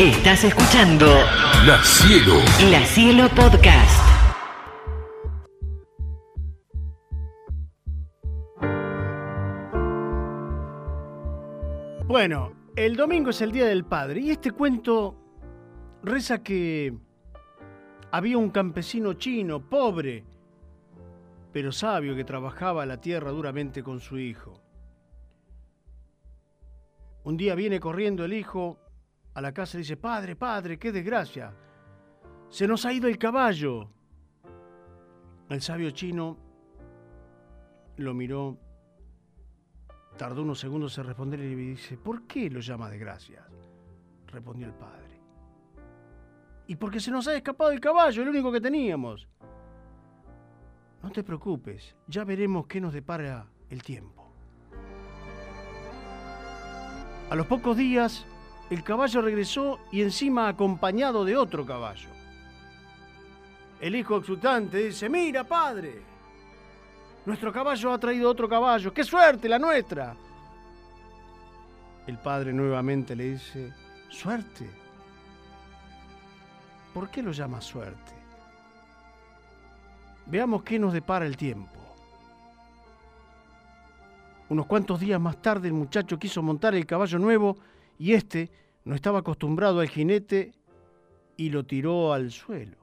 [0.00, 1.06] Estás escuchando
[1.64, 2.40] La Cielo.
[2.68, 4.02] La Cielo Podcast.
[12.08, 15.14] Bueno, el domingo es el Día del Padre y este cuento
[16.02, 16.92] reza que
[18.10, 20.24] había un campesino chino, pobre,
[21.52, 24.60] pero sabio, que trabajaba la tierra duramente con su hijo.
[27.22, 28.80] Un día viene corriendo el hijo
[29.34, 31.52] a la casa dice, Padre, padre, qué desgracia,
[32.48, 33.90] se nos ha ido el caballo.
[35.48, 36.38] El sabio chino
[37.96, 38.58] lo miró
[40.16, 43.44] Tardó unos segundos en responder y dice, ¿por qué lo llama desgracia?
[44.28, 45.20] Respondió el padre.
[46.68, 49.28] Y porque se nos ha escapado el caballo, el único que teníamos.
[51.02, 54.32] No te preocupes, ya veremos qué nos depara el tiempo.
[57.28, 58.24] A los pocos días,
[58.70, 62.08] el caballo regresó y encima acompañado de otro caballo.
[63.80, 66.02] El hijo exultante dice, mira padre,
[67.26, 68.92] nuestro caballo ha traído otro caballo.
[68.92, 70.16] ¡Qué suerte la nuestra!
[72.06, 73.72] El padre nuevamente le dice,
[74.08, 74.68] suerte.
[76.92, 78.12] ¿Por qué lo llama suerte?
[80.26, 81.80] Veamos qué nos depara el tiempo.
[84.48, 87.56] Unos cuantos días más tarde el muchacho quiso montar el caballo nuevo
[87.98, 88.50] y este
[88.84, 90.52] no estaba acostumbrado al jinete
[91.36, 92.76] y lo tiró al suelo.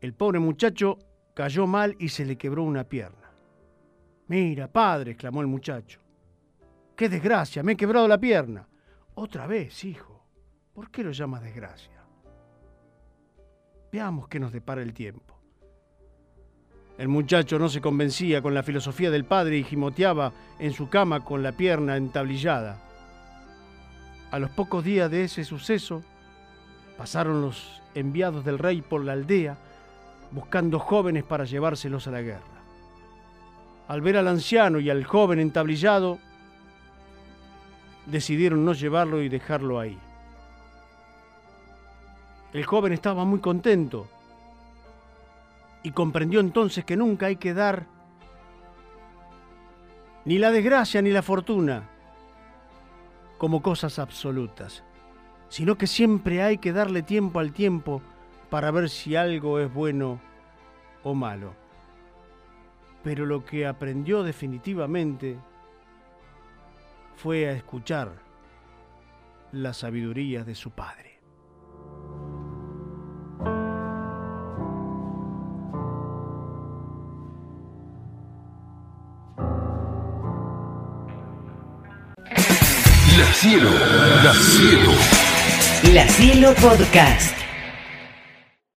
[0.00, 0.98] El pobre muchacho
[1.34, 3.30] cayó mal y se le quebró una pierna.
[4.28, 6.00] Mira, padre, exclamó el muchacho.
[6.96, 7.62] ¡Qué desgracia!
[7.62, 8.68] Me he quebrado la pierna.
[9.14, 10.24] Otra vez, hijo.
[10.72, 12.04] ¿Por qué lo llamas desgracia?
[13.92, 15.36] Veamos qué nos depara el tiempo.
[16.96, 21.24] El muchacho no se convencía con la filosofía del padre y gimoteaba en su cama
[21.24, 22.89] con la pierna entablillada.
[24.30, 26.02] A los pocos días de ese suceso,
[26.96, 29.56] pasaron los enviados del rey por la aldea
[30.30, 32.44] buscando jóvenes para llevárselos a la guerra.
[33.88, 36.18] Al ver al anciano y al joven entablillado,
[38.06, 39.98] decidieron no llevarlo y dejarlo ahí.
[42.52, 44.06] El joven estaba muy contento
[45.82, 47.86] y comprendió entonces que nunca hay que dar
[50.24, 51.89] ni la desgracia ni la fortuna
[53.40, 54.84] como cosas absolutas,
[55.48, 58.02] sino que siempre hay que darle tiempo al tiempo
[58.50, 60.20] para ver si algo es bueno
[61.04, 61.54] o malo.
[63.02, 65.38] Pero lo que aprendió definitivamente
[67.16, 68.12] fue a escuchar
[69.52, 71.09] la sabiduría de su padre.
[83.20, 83.70] La Cielo.
[84.24, 84.92] La Cielo.
[85.92, 87.39] La Cielo Podcast.